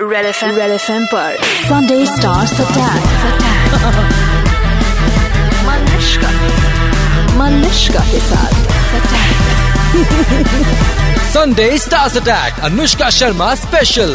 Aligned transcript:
Red 0.00 0.26
F 0.26 0.44
M 0.44 0.56
red 0.56 0.70
F 0.70 0.90
M 0.92 1.04
पर 1.06 1.36
Sunday 1.44 2.04
stars 2.06 2.52
attack 2.60 3.04
मनुष्का 5.66 6.30
मनुष्का 7.38 8.04
के 8.12 8.20
साथ 8.28 8.68
Sunday 11.32 11.66
Stars 11.78 12.14
Attack, 12.20 12.52
Anushka 12.68 13.08
Sharma 13.16 13.48
Special. 13.56 14.14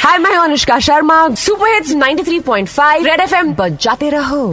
Hi 0.00 0.18
मैं 0.18 0.36
Anushka 0.36 0.78
Sharma 0.78 1.16
super 1.34 1.74
hits 1.74 1.94
93.5 1.94 3.06
red 3.06 3.20
FM 3.20 3.52
पर 3.54 3.68
जाते 3.82 4.10
रहो 4.10 4.46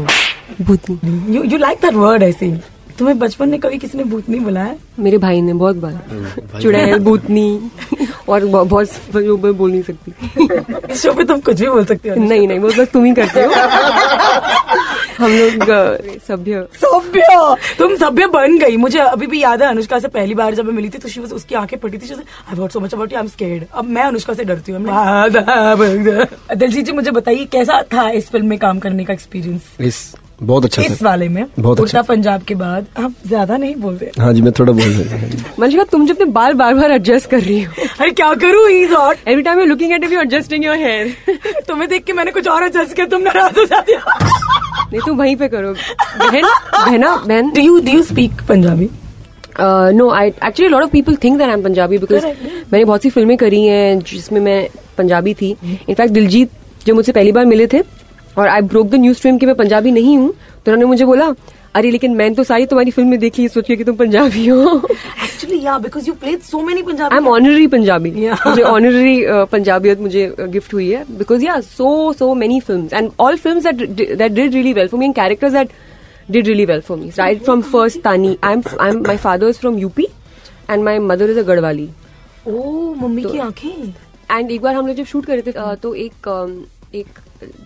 भूतनी। 0.62 1.36
You 1.36 1.44
you 1.44 1.58
like 1.58 1.78
that 1.82 1.94
word 1.94 2.24
ऐसे 2.24 2.52
तुम्हें 3.00 3.18
बचपन 3.20 3.50
में 3.50 3.60
कभी 3.60 3.78
किसी 3.78 3.98
ने 3.98 4.04
भूतनी 4.04 4.40
बुलाया 4.40 4.76
मेरे 5.00 5.18
भाई 5.18 5.42
ने 5.42 5.54
बहुत 5.54 5.76
बार 5.76 6.62
चुड़ैल 6.62 7.00
भूतनी। 7.10 7.72
और 8.30 8.46
बहुत 8.46 8.90
मैं 9.16 9.54
बोल 9.58 9.72
नहीं 9.72 9.82
सकती। 9.84 10.14
इस 10.94 11.02
शो 11.04 11.14
पे 11.14 11.24
तुम 11.24 11.40
कुछ 11.40 11.60
भी 11.62 11.68
बोल 11.70 11.86
सकते 11.86 12.10
हो 12.10 12.16
नहीं 12.16 12.48
नहीं 12.48 12.60
वो 12.60 12.70
बस 12.78 12.88
तुम 12.94 13.04
ही 13.06 13.14
करते 13.14 13.44
हो। 13.44 13.52
हम 15.18 15.32
लोग 15.32 15.64
सभ्य। 16.28 16.66
सभ्य! 16.82 17.56
तुम 17.78 17.96
सभ्य 17.96 18.28
बन 18.28 18.58
गई। 18.58 18.78
मुझे 18.78 19.00
अभी 19.00 19.28
भी 19.28 19.42
याद 19.44 19.62
है 19.62 19.68
अनुष्का 19.70 20.00
से 20.00 20.08
पहली 20.08 20.34
बार 20.36 20.56
जब 20.56 20.66
मैं 20.66 20.74
मिली 20.74 20.90
थी 20.90 20.98
तो 20.98 21.10
शी 21.10 21.20
उसकी 21.22 21.56
आँखें 21.56 21.78
फटी 21.84 21.98
थी। 21.98 22.14
I 22.14 22.56
what 22.56 22.72
so 22.72 22.80
much 22.80 22.94
about 22.94 23.14
I 23.14 23.20
am 23.20 23.28
scared 23.28 23.64
अब 23.74 23.86
मैं 23.90 24.04
अनुष्का 24.04 24.34
से 24.34 24.44
डरती 24.44 24.72
हूँ। 24.72 24.82
मैं- 24.82 26.56
दिलजीत 26.58 26.86
जी 26.86 26.92
मुझे 26.92 27.12
बताइए 27.12 27.46
कैसा 27.52 27.82
था 27.94 28.10
इस 28.10 28.30
फ़िल्म 28.30 28.48
में 28.48 28.58
काम 28.60 28.80
करने 28.80 29.06
का 29.06 29.14
एक्सपीरियंस 29.14 29.62
इस 29.82 30.16
बहुत 30.42 30.66
अच्छा 30.66 30.82
इस 30.84 31.02
वाले 31.04 31.28
में 31.30 31.46
बहुत 31.60 31.80
उल्टा 31.80 32.00
अच्छा। 32.00 32.14
पंजाब 32.14 32.42
के 32.44 32.56
बाद 32.56 32.86
आप 32.98 33.14
ज़्यादा 33.28 33.58
नहीं 33.58 33.76
बोलते 33.76 34.12
हाँ 34.20 34.34
जी 34.34 34.42
मैं 34.42 34.52
थोड़ा 34.60 34.74
बोल 34.74 34.84
रहा 34.84 35.20
हूँ। 35.20 35.30
मंशिका 35.60 35.84
तुम 35.92 36.06
जब 36.06 36.16
अपने 36.16 36.26
बाल 36.32 36.54
बार 36.54 36.74
बार 36.76 36.92
एडजस्ट 36.92 37.30
कर 37.30 37.40
रही 37.40 37.62
हो। 37.64 37.86
अरे 38.00 38.12
क्या 38.12 38.34
करूँ 38.36 38.68
he 38.70 38.84
hot 38.94 39.28
every 39.28 39.44
time 39.44 39.60
you 39.60 39.66
looking 39.66 39.94
at 39.94 40.12
you 40.12 40.20
adjusting 40.22 40.66
your 40.66 40.76
hair 40.78 41.16
तुम्हें 41.68 41.90
देख 41.90 42.04
के 42.04 42.14
मैंने 42.14 42.32
कुछ 42.32 42.48
और 42.48 42.64
एडजस्ट 42.66 42.96
किया 42.96 43.08
तुम 43.08 43.22
नाराज़ 43.22 43.60
हो 43.60 43.66
जाती 43.66 43.94
हो। 43.94 44.00
नहीं 44.92 45.02
तुम 45.06 45.18
वहीं 45.18 45.36
पे 45.36 45.48
करो। 45.48 45.74
बहन 46.20 46.44
बहना 46.74 47.16
बहन। 47.18 47.52
Do 47.52 47.62
you 47.62 47.80
do 47.82 47.92
you 47.92 48.04
speak 48.04 48.42
Punjabi 48.50 48.90
no 49.60 50.10
I 50.12 50.28
actually 50.28 50.70
lot 50.70 50.84
of 50.84 50.92
people 50.92 51.16
think 51.24 51.38
that 51.38 51.48
I 51.48 51.54
am 51.54 51.64
Punjabi 51.64 51.98
because 51.98 52.26
मैंने 52.26 52.86
बहुत 52.86 53.02
सी 53.02 53.10
फ़िल्में 53.10 53.38
करी 53.38 53.64
हैं 53.66 54.00
जिसमें 54.02 54.40
मैं 54.42 54.68
पंजाबी 54.98 55.34
थी। 55.34 55.56
इनफैक्ट 55.64 56.14
दिलजीत 56.14 56.50
जो 56.88 56.96
मुझसे 56.96 57.12
पहली 57.12 57.32
बार 57.32 57.46
मिले 57.46 57.68
थे 57.68 57.82
और 58.38 58.48
I 58.48 58.62
broke 58.64 58.88
the 58.88 58.96
news 58.96 59.18
stream 59.18 59.38
कि 59.38 59.46
मैं 59.46 59.56
पंजाबी 59.56 59.92
नहीं 59.92 60.18
हूँ। 60.18 60.30
तो 60.30 60.72
उन्होंने 60.72 60.86
मुझे 60.86 61.06
बोला 61.06 61.34
अरे 61.76 61.90
लेकिन 61.92 62.12
मैंने 62.16 62.36
तो 62.36 62.44
सारी 62.44 62.66
तुम्हारी 62.66 62.92
फ़िल्म 62.92 63.10
में 63.10 63.20
देखी 63.20 63.42
है, 63.42 63.48
सोच 63.48 63.68
के 63.68 63.76
कि 63.76 63.84
तुम 63.84 63.96
पंजाबी 63.96 64.46
हो। 64.48 64.76
Actually 65.24 65.60
yeah 65.64 65.78
because 65.78 66.08
you 66.08 66.14
played 66.14 66.42
so 66.42 66.62
many 66.64 66.82
Punjabi 66.82 67.16
I 67.16 67.22
am 67.22 67.28
honorary 67.28 67.68
Punjabi 67.68 68.12
मुझे 68.12 68.62
ऑनररी 68.62 69.26
पंजाबियत 69.52 70.00
मुझे 70.02 70.34
गिफ्ट 70.40 70.74
हुई 70.74 70.90
है 70.90 71.04
because 71.18 71.44
yeah 71.46 71.60
so 71.62 72.14
so 72.20 72.34
many 72.36 72.60
film 72.60 72.88
and 72.94 73.10
all 73.20 73.38
film 73.38 73.60
that 73.62 74.32
did 74.32 74.54
really 74.54 74.74
well 74.74 74.88
for 74.88 75.00
me 75.00 75.06
and 75.06 75.16
characters 75.16 75.54
that 75.54 75.70
did 76.32 76.48
really 76.48 76.66
well 76.66 76.82
for 76.82 76.98
me 76.98 77.12
right 77.18 77.44
from 77.44 77.62
first 77.74 78.02
Taani 78.04 78.38
I 78.44 78.54
am 78.54 78.64
I 78.80 78.90
am 78.90 79.04
my 79.08 79.18
father 79.18 79.48
is 79.48 79.60
from 79.60 79.78
UP 79.80 80.08
and 80.70 80.84
my 80.84 81.00
mother 81.12 81.30
is 81.30 81.40
a 81.40 81.44
Garhwali 81.44 81.90
O 82.48 82.94
mummy 83.02 83.24
की 83.24 83.38
आँखें? 83.40 83.94
And 84.32 84.52
एक 84.52 84.62
बार 84.62 84.76
हम 84.76 84.88
लोग 84.88 84.96
जब 84.96 85.06
shoot 85.06 85.26
कर 85.26 85.38
रहे 85.38 85.52
थे 85.52 85.76
तो 85.82 85.94
एक 85.96 86.28
एक 86.96 87.20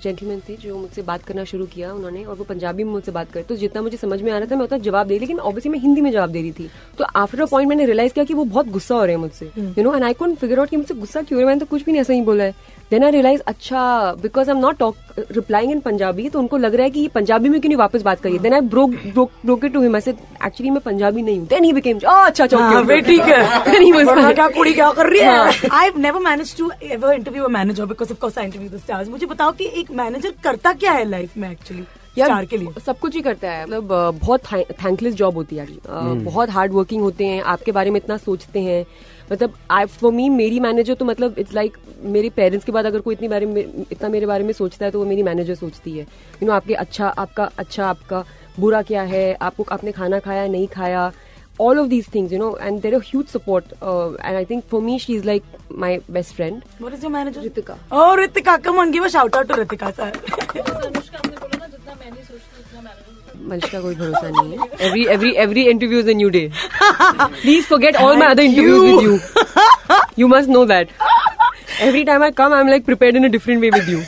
जेंटलमैन 0.04 0.40
थे 0.50 0.56
जो 0.58 0.78
मुझसे 0.78 1.02
बात 1.04 1.24
करना 1.24 1.44
शुरू 1.44 1.66
किया 1.66 1.94
उन्होंने 1.94 2.24
और 2.24 2.36
वो 2.36 2.44
पंजाबी 2.44 2.84
में 2.84 2.92
मुझसे 2.92 3.12
बात 3.12 3.32
करे। 3.32 3.44
तो 3.44 3.56
जितना 3.58 3.82
मुझे 3.82 3.98
समझ 3.98 4.22
में 4.22 4.32
आ 4.32 4.38
रहा 4.38 4.52
था 4.52 4.56
मैं 4.56 4.64
उतना 4.64 4.78
जवाब 4.80 5.08
दे 5.08 5.14
रही 5.14 5.20
लेकिन 5.20 5.40
ऑब्वियसली 5.40 5.72
मैं 5.72 5.80
हिंदी 5.80 6.02
में 6.02 6.12
जवाब 6.12 6.30
दे 6.30 6.42
रही 6.42 6.52
थी। 6.52 6.70
तो 6.98 7.06
आफ्टर 7.16 7.42
अ 7.42 7.46
पॉइंट 7.46 7.70
मैंने 7.70 7.86
रियलाइज़ 7.86 8.14
किया 8.14 8.26
कि 8.26 8.34
वो 8.34 8.44
बहुत 8.46 8.68
गुस्सा 8.70 8.96
हो 8.96 9.04
रहे 9.04 9.16
हैं 9.16 9.22
मुझसे। 9.22 9.52
You 9.58 9.84
know 9.84 9.96
and 9.96 10.04
I 10.04 10.14
can't 10.14 10.40
figure 10.40 10.60
out 10.60 10.70
कि 10.70 10.78
मुझसे 10.78 10.94
गुस्सा 10.96 11.22
क्यों 11.22 11.46
मैंने 11.46 11.60
तो 11.60 11.66
कुछ 11.66 11.86
भी 11.86 11.92
नहीं 11.92 12.02
ऐसा 12.02 12.14
ही 12.14 12.22
बोला 12.22 12.44
है। 12.44 12.78
देन 12.92 13.04
आई 13.04 13.12
रियलाइज़ 13.12 13.42
अच्छा 13.48 13.82
because 14.22 14.50
I 14.50 14.56
am 14.56 14.62
not 14.62 14.78
talk 14.78 14.96
replying 15.32 15.72
in 15.72 15.80
Punjabi 15.80 16.28
तो 16.30 16.40
उनको 16.40 16.58
लग 16.58 16.76
रहा 16.76 16.84
है 16.84 16.90
कि 16.90 17.00
ये 17.00 17.08
पंजाबी 17.16 17.50
में 17.50 17.60
क्यों 17.62 17.70
नहीं 17.70 17.78
वापस 17.78 18.02
बात 18.02 18.22
करिए 18.22 18.40
then 18.40 18.54
I 18.54 18.62
broke 18.74 18.92
broke 19.16 19.66
it 19.66 19.74
to 19.74 19.82
him 19.82 19.96
I 19.96 20.02
said 20.02 20.16
actually 20.46 20.70
मैं 20.72 20.82
पंजाबी 20.82 21.22
नहीं 21.22 21.38
हूँ। 21.40 21.48
देन 21.48 21.64
ही 21.64 21.74
बिकेम 21.74 21.98
अच्छा 21.98 22.44
अच्छा 22.44 22.82
ठीक 23.00 23.22
है 23.22 24.34
क्या 24.34 24.48
कुड़ी 24.48 24.74
क्या 24.74 24.92
कर 24.92 25.10
रही 25.10 25.22
है। 25.22 25.70
I 25.72 25.92
never 25.98 26.20
manage 26.22 26.56
to 26.58 26.72
ever 26.84 27.14
interview 27.14 27.44
a 27.44 27.48
manager 27.58 27.86
because 27.86 28.12
of 28.12 28.20
course 28.20 28.38
I 28.38 28.46
interview 28.46 28.70
the 28.70 28.82
stars 28.82 29.10
मुझे 29.10 29.26
बताओ 29.26 29.52
कि 29.60 29.69
एक 29.70 29.92
मैनेजर 29.92 30.34
करता 30.44 30.74
क्या 30.74 30.92
है 30.92 31.10
लाइफ 31.10 31.38
में 31.38 31.52
एक्चुअली 31.52 31.84
स्टार 32.18 32.46
के 32.46 32.58
लिए। 32.58 32.82
सब 32.86 33.00
कुछ 33.00 33.16
ही 33.16 33.22
करता 33.22 33.52
है। 33.52 33.66
मतलब 33.66 34.20
बहुत 34.22 34.42
थैंकलेस 34.84 35.14
जॉब 35.14 35.36
होती 35.36 35.56
है 35.56 35.68
actually. 35.68 35.90
अ, 35.90 36.00
बहुत 36.24 36.50
हार्ड 36.50 36.74
वर्किंग 36.74 37.02
होते 37.02 37.26
हैं 37.26 37.42
आपके 37.44 37.72
बारे 37.72 37.92
में 37.92 38.00
इतना 38.00 38.18
सोचते 38.18 38.60
हैं। 38.60 38.86
मतलब 39.32 39.54
आई 39.72 39.86
फॉर 39.86 40.12
मी 40.12 40.30
मेरी 40.30 40.60
मैनेजर 40.60 40.94
तो 40.94 41.06
मतलब 41.06 41.36
इट्स 41.40 41.54
लाइक 41.54 41.78
मेरे 42.04 42.30
पेरेंट्स 42.30 42.66
के 42.66 42.72
बाद 42.72 42.86
अगर 42.86 43.00
कोई 43.00 43.16
इतनी 43.16 43.28
बारे 43.28 43.46
में 43.46 43.86
इतना 43.92 44.10
मेरे 44.10 44.26
बारे 44.26 44.44
में 44.44 44.54
सोचता 44.54 44.86
है 44.86 44.92
तो 44.92 45.00
वो 45.00 45.06
मेरी 45.06 45.24
मैनेजर 45.24 45.56
सोचती 45.56 45.92
है। 45.92 46.04
यू 46.44 46.46
नो 46.46 46.52
आपके 46.52 46.74
अच्छा 46.74 47.08
आपका 47.08 47.50
अच्छा 47.58 47.88
आपका 47.88 48.24
बुरा 48.60 48.82
क्या 48.82 49.02
है? 49.02 49.34
आपको 49.42 49.66
आपने 49.72 49.92
खाना 49.92 50.20
खाया 50.20 50.48
नहीं 50.48 50.68
खाया? 50.68 51.12
all 51.65 51.79
of 51.81 51.89
these 51.91 52.07
things 52.15 52.33
you 52.35 52.39
know 52.39 52.47
and 52.69 52.83
they're 52.85 52.97
a 52.97 53.03
huge 53.09 53.29
support 53.33 53.73
uh, 53.81 54.09
and 54.29 54.37
i 54.39 54.45
think 54.47 54.65
for 54.73 54.81
me 54.87 54.95
she's 55.03 55.27
like 55.29 55.45
my 55.83 55.91
best 56.17 56.35
friend 56.39 56.63
what 56.81 56.95
is 56.95 57.05
your 57.05 57.13
manager 57.13 57.43
Ritika. 57.49 57.77
Oh 57.93 58.15
Ritika 58.23 58.57
come 58.65 58.79
on 58.79 58.91
give 58.93 59.05
a 59.05 59.09
shout 59.17 59.37
out 59.37 59.49
to 59.49 59.55
Ritika 59.61 59.91
sir 60.01 60.13
Malika 63.53 63.81
कोई 63.81 63.95
भरोसा 63.95 64.29
नहीं 64.29 64.59
है 64.59 64.69
every 64.89 65.05
every 65.15 65.31
every 65.45 65.63
interview 65.71 65.99
is 66.01 66.09
a 66.09 66.13
new 66.17 66.29
day 66.37 66.49
please 66.83 67.65
forget 67.67 67.97
all 67.97 68.17
my 68.19 68.29
other 68.29 68.43
interviews 68.43 68.81
with 68.85 69.03
you 69.05 69.19
you 70.19 70.29
must 70.37 70.49
know 70.51 70.65
that 70.67 70.89
every 71.83 72.05
time 72.05 72.23
I 72.25 72.31
come 72.43 72.55
I 72.55 72.61
am 72.61 72.69
like 72.69 72.85
prepared 72.87 73.17
in 73.17 73.25
a 73.25 73.31
different 73.37 73.61
way 73.61 73.71
with 73.79 73.89
you 73.89 74.01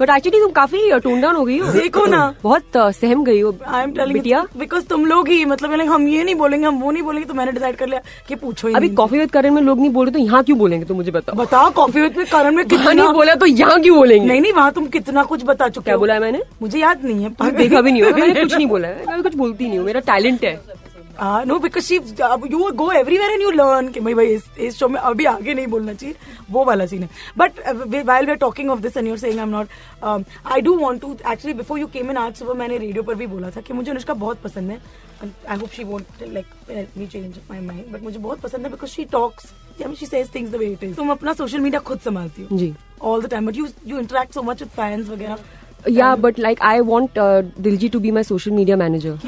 but 0.00 0.10
actually 0.10 0.40
तुम 0.40 0.50
काफ़ी 0.52 0.78
tone 1.00 1.20
down 1.20 1.36
हो 1.36 1.44
गई 1.44 1.58
हो। 1.58 1.72
देखो 1.72 2.04
ना। 2.06 2.22
बहुत 2.42 2.76
सहम 2.94 3.24
गई 3.24 3.40
हो 3.40 3.54
आई 3.66 3.82
एम 3.82 3.92
टेलिंग 3.92 4.58
बिकॉज़ 4.58 4.84
तुम 4.88 5.06
लोग 5.06 5.28
ही 5.28 5.44
मतलब 5.44 5.80
हम 5.90 6.06
ये 6.08 6.24
नहीं 6.24 6.34
बोलेंगे 6.34 6.66
हम 6.66 6.80
वो 6.80 6.90
नहीं 6.90 7.02
बोलेंगे 7.02 7.28
तो 7.28 7.34
मैंने 7.34 7.52
डिसाइड 7.52 7.76
कर 7.76 7.88
लिया 7.88 8.00
कि 8.28 8.34
पूछो 8.36 8.68
ही 8.68 8.74
अभी 8.74 8.88
कॉफ़ी 9.00 9.18
विद 9.18 9.30
करण 9.30 9.54
में 9.54 9.62
लोग 9.62 9.80
नहीं 9.80 9.90
बोल 9.90 10.06
रहे 10.06 10.12
तो 10.12 10.18
यहाँ 10.20 10.42
क्यों 10.44 10.58
बोलेंगे 10.58 10.86
तुम 10.86 10.96
मुझे 10.96 11.10
बताओ? 11.10 11.36
बताओ 11.36 11.70
कॉफ़ी 11.72 12.00
विद 12.00 12.16
में 12.16 12.26
करण 12.26 12.54
में 12.56 12.64
कितना 12.66 12.92
नहीं 12.92 13.12
बोला 13.14 13.34
तो 13.34 13.46
यहाँ 13.46 13.80
क्यों 13.82 13.96
बोलेंगे? 13.96 14.26
नहीं 14.26 14.40
नहीं 14.40 14.52
वहाँ 14.52 14.72
तुम 14.72 14.86
कितना 14.88 15.24
कुछ 15.24 15.44
बता 15.44 15.68
चुके 15.68 15.84
क्या 15.84 15.96
बोला 15.96 16.14
है 16.14 16.20
मैंने? 16.20 16.42
मुझे 16.62 16.78
याद 16.78 17.04
नहीं 17.04 17.24
है 17.24 17.50
देखा 17.52 17.80
भी 17.80 17.92
नहीं 17.92 18.02
होगा 18.02 18.16
मैंने 18.16 18.42
कुछ 18.42 18.54
नहीं 18.54 18.66
बोला 18.66 18.88
है। 18.88 19.04
मैं 19.06 19.22
कुछ 19.22 19.34
बोलती 19.36 19.68
नहीं 19.68 19.78
हूँ 19.78 19.86
मेरा 19.86 20.00
टैलेंट 20.08 20.44
है। 20.44 20.58
No 21.20 21.58
because 21.58 21.84
she 21.84 21.94
you 21.94 22.70
go 22.72 22.90
everywhere 22.92 23.30
and 23.30 23.42
you 23.42 23.50
learn 23.50 23.88
कि 23.88 24.00
भाई 24.00 24.14
भाई 24.14 24.26
इस, 24.26 24.44
इस 24.58 24.76
शो 24.78 24.88
में 24.88 25.00
अभी 25.00 25.24
आगे 25.26 25.54
नहीं 25.54 25.66
बोलना 25.66 25.94
चाहिए। 25.94 26.14
वो 26.50 26.64
वाला 26.64 26.86
सीन 26.86 27.02
है। 27.02 27.08
But 27.38 27.58
while 28.06 28.26
we 28.26 28.30
are 28.30 28.38
talking 28.38 28.70
of 28.70 28.80
this 28.80 28.96
and 28.96 29.08
you're 29.08 29.18
saying 29.18 29.38
I 29.38 29.42
am 29.42 29.50
not 29.50 29.68
I 30.46 30.60
do 30.60 30.76
want 30.78 31.00
to 31.00 31.12
actually 31.12 31.54
before 31.54 31.78
you 31.78 31.86
came 31.86 32.10
in 32.10 32.16
आज 32.16 32.34
सुबह 32.36 32.54
मैंने 32.54 32.78
रेडियो 32.78 33.02
पर 33.02 33.14
भी 33.14 33.26
बोला 33.26 33.50
था 33.50 33.60
कि 33.60 33.72
मुझे 33.72 33.90
अनुष्का 33.90 34.14
बहुत 34.14 34.42
पसंद 34.42 34.70
है। 34.70 34.80
I 35.48 35.58
hope 35.58 35.70
she 35.70 35.84
won't 35.84 36.22
like 36.22 36.90
me 36.98 37.06
change 37.06 37.38
my 37.50 37.60
mind 37.60 37.92
but 37.92 38.02
मुझे 38.02 38.18
बहुत 38.18 38.40
पसंद 38.40 38.64
है 38.64 38.70
because 38.70 38.90
she 38.90 39.04
talks 39.12 39.52
she 39.98 40.06
says 40.06 40.34
things 40.34 40.50
the 40.52 40.56
way 40.56 40.66
it 40.66 40.84
is 40.84 40.94
तुम 40.96 41.10
अपना 41.10 41.32
सोशल 41.32 41.60
मीडिया 41.60 41.80
खुद 41.80 41.98
संभालती 42.04 42.42
हो। 42.42 42.56
जी। 42.58 42.74
All 43.02 43.22
the 43.22 43.30
time 43.30 43.46
but 43.46 43.56
you 43.56 43.66
you 43.86 43.98
interact 43.98 44.34
so 44.34 44.42
much 44.42 44.62
with 44.62 44.70
fans 44.70 45.08
वगैरह। 45.08 45.38
Yeah, 45.86 46.12
um, 46.12 46.20
but 46.20 46.38
like 46.38 46.60
I 46.60 46.80
want 46.80 47.16
uh, 47.16 47.42
Diljit 47.66 47.92
to 47.92 48.00
be 48.00 48.10
my 48.10 48.22
social 48.22 48.52
media 48.54 48.76
manager. 48.76 49.18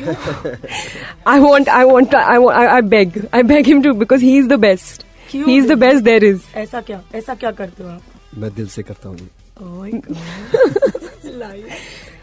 I 1.26 1.38
want, 1.40 1.68
I 1.68 1.84
want, 1.84 2.12
I 2.14 2.38
want, 2.38 2.56
I, 2.56 2.78
I 2.78 2.80
beg, 2.80 3.28
I 3.32 3.42
beg 3.42 3.66
him 3.66 3.82
to 3.84 3.94
because 3.94 4.20
he 4.20 4.38
is 4.38 4.48
the 4.48 4.58
best. 4.58 5.04
क्यों 5.30 5.44
He 5.46 5.56
is 5.58 5.68
the 5.68 5.76
best 5.76 6.04
there 6.04 6.24
is. 6.24 6.46
ऐसा 6.56 6.80
क्या 6.80 7.02
ऐसा 7.14 7.34
क्या 7.34 7.50
करते 7.60 7.82
हो 7.82 7.88
आप 7.88 8.38
मैं 8.38 8.54
दिल 8.54 8.66
से 8.68 8.82
करता 8.82 9.08
हूँ 9.08 9.28
Oh. 9.62 9.84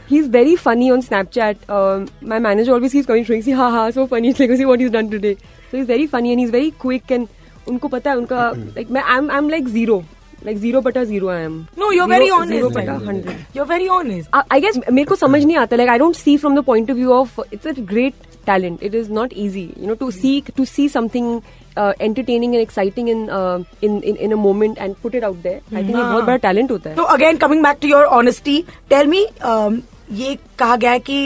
He's 0.07 0.27
very 0.27 0.55
funny 0.55 0.89
on 0.91 1.01
Snapchat. 1.01 1.69
Um, 1.69 2.07
my 2.21 2.39
manager 2.39 2.73
always 2.73 2.91
keeps 2.93 3.05
coming 3.05 3.25
showing, 3.25 3.41
see, 3.41 3.51
ha 3.51 3.69
ha, 3.69 3.91
so 3.91 4.07
funny. 4.07 4.29
It's 4.29 4.39
like, 4.39 4.49
see 4.57 4.65
what 4.65 4.79
he's 4.79 4.89
done 4.89 5.09
today. 5.11 5.35
So 5.69 5.77
he's 5.77 5.85
very 5.85 6.07
funny 6.07 6.31
and 6.31 6.39
he's 6.39 6.49
very 6.49 6.71
quick 6.71 7.11
and 7.11 7.27
उनको 7.67 7.87
पता 7.89 8.09
है 8.09 8.17
उनका 8.17 8.75
like 8.75 8.89
मैं 8.89 9.03
I'm 9.03 9.29
I'm 9.29 9.49
like 9.49 9.67
zero. 9.67 10.03
Like 10.46 10.56
zero 10.62 10.80
बटा 10.84 11.02
zero 11.08 11.28
I 11.32 11.40
am. 11.46 11.56
No, 11.80 11.88
you're 11.96 12.06
Zero- 12.06 12.08
very 12.12 12.28
Zero 12.28 12.38
honest. 12.38 12.74
बटा 12.76 12.94
hundred. 13.08 13.36
You're 13.56 13.66
very 13.72 13.88
honest. 13.96 14.28
I 14.38 14.42
I 14.56 14.60
guess 14.64 14.78
मेरे 14.90 15.04
को 15.10 15.16
समझ 15.16 15.42
नहीं 15.44 15.56
आता 15.56 15.76
like 15.80 15.92
I 15.94 15.98
don't 16.02 16.18
see 16.20 16.32
from 16.44 16.56
the 16.60 16.64
point 16.68 16.90
of 16.94 16.96
view 17.00 17.12
of 17.18 17.36
it's 17.56 17.68
a 17.72 17.74
great 17.92 18.24
talent. 18.48 18.82
It 18.88 18.96
is 19.00 19.10
not 19.18 19.36
easy, 19.42 19.62
you 19.82 19.90
know, 19.90 19.94
to 20.00 20.08
see 20.16 20.32
to 20.56 20.66
see 20.70 20.86
something 20.94 21.28
uh, 21.76 21.92
entertaining 22.08 22.56
and 22.58 22.64
exciting 22.68 23.12
in, 23.14 23.22
uh, 23.40 23.58
in 23.88 24.00
in 24.12 24.18
in 24.28 24.34
a 24.38 24.40
moment 24.46 24.82
and 24.86 24.98
put 25.04 25.14
it 25.20 25.28
out 25.30 25.38
there. 25.44 25.60
I 25.70 25.84
think 25.84 25.94
ये 25.96 26.02
बहुत 26.02 26.24
बड़ा 26.30 26.38
talent 26.48 26.70
होता 26.76 26.90
है. 26.90 26.96
तो 26.96 27.02
again 27.14 27.36
coming 27.44 27.62
back 27.68 27.78
to 27.82 27.88
your 27.88 28.04
honesty 28.18 28.58
tell 28.94 29.06
me 29.14 29.24
ये 30.24 30.36
कहा 30.58 30.76
गया 30.86 30.90
है 30.90 30.98
कि 31.10 31.20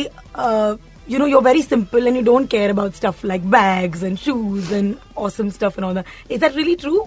you 1.15 1.19
know 1.19 1.27
you're 1.33 1.45
very 1.49 1.65
simple 1.71 2.13
and 2.13 2.21
you 2.23 2.27
don't 2.29 2.53
care 2.59 2.69
about 2.77 3.01
stuff 3.01 3.25
like 3.33 3.49
bags 3.57 4.03
and 4.11 4.23
shoes 4.27 4.71
and 4.83 5.11
awesome 5.25 5.51
stuff 5.59 5.81
and 5.81 5.89
all 5.91 5.99
that. 6.03 6.15
Is 6.37 6.45
that 6.47 6.61
really 6.63 6.77
true? 6.87 7.03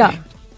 या 0.00 0.10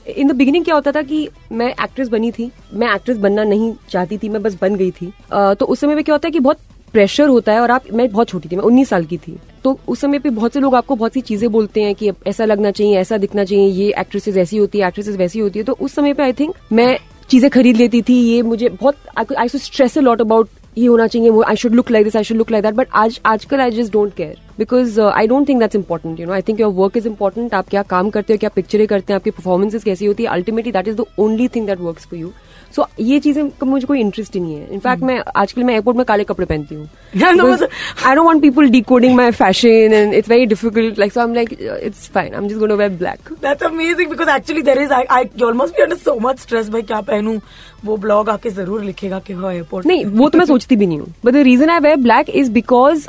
in 0.07 0.28
the 0.28 0.36
beginning 0.36 0.66
क्या 0.66 0.75
होता 0.75 0.92
था 0.92 1.01
कि 1.01 1.28
मैं 1.51 1.68
एक्ट्रेस 1.68 2.07
बनी 2.10 2.31
थी 2.31 2.51
मैं 2.74 2.94
एक्ट्रेस 2.96 3.18
बनना 3.18 3.44
नहीं 3.44 3.74
चाहती 3.90 4.18
थी 4.18 4.30
मैं 4.30 4.42
बस 4.42 4.57
बन 4.62 4.75
गई 4.75 4.92
थी। 4.92 5.12
अ, 5.31 5.54
तो 5.54 5.66
उस 5.66 5.80
समय 5.80 5.96
में 5.96 6.04
क्या 6.04 6.16
होता 6.16 6.28
है 6.28 6.31
कि 6.31 6.40
बहुत 6.40 6.57
प्रेशर 6.94 7.28
होता 7.28 7.51
है 7.51 7.60
और 7.60 7.72
आप 7.72 7.84
मैं 7.94 8.10
बहुत 8.12 8.28
छोटी 8.28 8.50
थी 8.50 8.56
मैं 8.56 8.63
19 8.63 8.90
साल 8.90 9.06
की 9.06 9.18
थी। 9.18 9.38
तो 9.63 9.80
उस 9.88 10.00
समय 10.01 10.19
पे 10.19 10.30
बहुत 10.30 10.54
से 10.54 10.60
लोग 10.60 10.75
आपको 10.75 10.96
बहुत 10.96 11.13
सी 11.13 11.22
चीज़ें 11.22 11.51
बोलते 11.51 11.81
हैं 11.81 11.96
कि 11.96 12.12
ऐसा 12.28 12.46
लगना 12.46 12.72
चाहिए 12.72 12.98
ऐसा 12.98 13.18
दिखना 13.18 13.44
चाहिए 13.44 13.68
ये 13.68 13.94
एक्ट्रेसेस 14.00 14.38
ऐसी 14.38 14.57
होती 14.57 14.80
है 14.80 14.88
एक्ट्रेसेस 14.88 15.16
वैसी 15.16 15.40
होती 15.40 15.60
है। 15.60 15.66
तो 15.66 15.78
उस 15.81 15.96
समय 15.96 16.13
पे 16.13 16.24
आई 16.24 16.34
थिंक 16.34 16.56
मैं 16.72 16.98
चीज़ें 17.30 17.50
खरीद 17.52 17.78
लेती 17.78 18.02
थी 18.02 18.13
ये 18.13 18.42
मुझे 18.42 18.69
बहुत 18.69 18.95
I 19.38 19.48
stress 19.50 19.98
a 19.98 20.02
lot 20.02 20.22
about 20.22 20.50
ये 20.78 20.88
होना 20.88 21.07
चाहिए 21.07 21.42
I 21.48 21.56
should 21.56 21.74
look 21.74 21.92
like 21.92 22.06
this 22.06 22.16
I 22.16 22.24
should 22.24 22.38
look 22.38 22.52
like 22.52 22.63
that 22.66 22.74
but 22.74 22.88
आज 22.94 23.19
आजकल 23.25 23.62
I 23.62 23.72
just 23.72 23.94
don't 23.94 24.13
care 24.13 24.49
because 24.60 25.00
I 25.02 25.28
don't 25.28 25.48
think 25.50 25.60
that's 25.60 25.76
important 25.76 26.20
you 26.20 26.26
know 26.28 26.34
I 26.34 26.42
think 26.48 26.60
your 26.60 26.74
work 26.74 26.98
is 26.98 27.08
important 27.08 27.54
आप 27.54 27.70
क्या 27.70 27.84
काम 27.96 28.10
करते 28.10 28.34
हो 28.34 28.38
क्या 28.40 28.50
पिक्चरें 28.56 28.88
करते 28.88 29.14
हैं 29.14 29.20
आपकी 29.20 29.32
परफॉर्मेंसेज 29.32 29.84
कैसी 29.84 30.06
होती 30.06 30.24
है? 30.24 30.30
Ultimately 30.30 30.72
that 30.72 30.88
is 30.88 30.96
the 30.96 31.06
only 31.20 31.48
thing 31.56 31.68
that 31.68 31.80
work 31.80 32.00
for 32.00 32.20
you 32.20 32.32
so 32.76 32.86
ये 33.02 33.20
चीज़ें 33.20 33.50
का 33.60 33.66
मुझे 33.66 33.88
कोई 33.88 34.00
इंटरेस्ट 34.00 34.36
ही 34.36 34.40
नहीं 34.42 34.56
है. 34.56 34.68
इनफैक्ट 34.74 35.04
मैं 35.04 35.20
आजकल 35.36 35.64
मैं 35.64 35.74
एयरपोर्ट 35.74 35.98
में 35.98 36.06
काले 36.06 36.24
कपड़े 36.24 36.46
पहनती 36.46 36.76
हूँ. 36.76 36.88
I 37.16 38.16
don't 38.16 38.26
want 38.26 38.42
people 38.42 38.70
decoding 38.70 39.16
my 39.16 39.32
fashion 39.40 39.94
and 39.94 40.14
it's 40.14 40.30
very 40.30 40.46
difficult 40.46 41.00
like 41.00 41.14
so 41.14 41.20
I 41.20 41.28
am 41.28 41.34
like 41.36 41.54
it's 41.84 42.08
fine 42.14 42.34
I 42.34 42.42
am 42.42 42.48
just 42.48 42.60
gonna 42.60 42.76
wear 42.76 42.92
black 43.00 43.34
That's 43.48 43.68
amazing 43.70 44.12
because 44.12 44.30
actually 44.36 44.64
there 44.70 44.84
is 44.84 44.94
I, 45.00 45.02
I 45.18 45.22
you 45.42 45.54
must 45.64 45.80
be 45.80 45.86
under 45.88 46.00
so 46.04 46.16
much 46.28 46.46
stress. 46.46 46.70
भाई 46.70 46.82
क्या 46.92 47.02
पहनूं? 47.10 47.38
वो 47.86 47.96
blog 47.98 48.30
आके 48.30 48.50
ज़रूर 48.50 48.84
लिखेगा 48.84 49.20
कि 49.28 49.34
हाँ 49.34 49.52
airport 49.54 49.86
नहीं 49.88 50.06
वो 50.06 50.28
तो 50.30 50.38
मैं 50.38 50.46
सोचती 50.46 50.76
भी 50.76 50.88
नहीं 50.88 51.00
हूँ. 51.00 51.08
But 51.26 51.34
the 51.34 51.44
reason 51.50 51.70
I 51.70 51.80
wear 51.80 51.98
black 51.98 52.30
is 52.30 52.52
because 52.52 53.08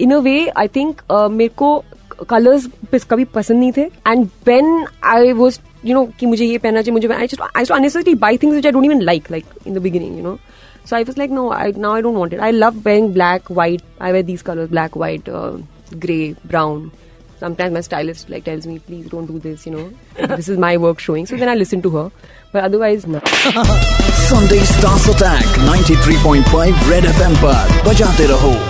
in 0.00 0.12
a 0.12 0.18
way 0.18 0.46
I 0.48 0.68
think 0.68 0.79
मेरे 1.12 1.48
को 1.62 1.84
कलर्स 2.30 2.68
कभी 3.10 3.24
पसंद 3.24 3.58
नहीं 3.58 3.72
थे 3.76 3.82
and 3.82 4.24
when 4.46 4.86
I 5.14 5.32
was 5.32 5.58
you 5.84 5.94
know 5.94 6.04
कि 6.20 6.26
मुझे 6.26 6.44
ये 6.44 6.58
पहनना 6.58 6.82
चाहिए 6.82 6.92
मुझे 6.92 7.08
I 7.14 7.28
I 7.56 7.64
so 7.64 7.74
unnecessary 7.74 8.14
buy 8.24 8.36
things 8.42 8.64
I 8.66 8.72
don't 8.72 8.84
even 8.84 9.00
like 9.02 9.30
like 9.30 9.44
in 9.66 9.74
the 9.74 9.78
beginning 9.78 10.16
you 10.16 10.22
know 10.22 10.38
I 10.92 11.02
was 11.04 11.16
like, 11.16 11.30
no, 11.30 11.52
I, 11.52 11.70
now 11.70 11.92
I 11.92 12.00
don't 12.00 12.14
want 12.14 12.32
it. 12.32 12.40
I 12.40 12.50
love 12.50 12.84
wearing 12.84 13.12
black, 13.12 13.48
white. 13.48 13.82
I 14.00 14.10
wear 14.12 14.22
these 14.22 14.42
colors, 14.42 14.70
black, 14.70 14.96
white, 14.96 15.28
uh, 15.28 15.58
gray, 15.98 16.34
brown. 16.44 16.90
Sometimes 17.38 17.72
my 17.72 17.80
stylist 17.80 18.28
like 18.28 18.44
tells 18.44 18.66
me, 18.66 18.78
please 18.80 19.06
don't 19.06 19.26
do 19.26 19.38
this, 19.38 19.66
you 19.66 19.72
know. 19.72 19.92
this 20.36 20.48
is 20.48 20.58
my 20.58 20.76
work 20.76 20.98
showing. 20.98 21.26
So 21.26 21.36
then 21.36 21.48
I 21.48 21.54
listen 21.54 21.80
to 21.82 21.90
her. 21.90 22.10
But 22.52 22.64
otherwise, 22.64 23.06
no. 23.06 23.20
Sunday 23.20 24.58
Stars 24.58 25.08
Attack 25.08 25.44
93.5 25.44 26.90
Red 26.90 27.04
FM 27.04 27.36
पर 27.44 27.82
बजाते 27.88 28.26
रहो 28.26 28.69